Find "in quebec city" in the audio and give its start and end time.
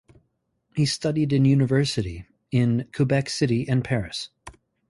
2.51-3.69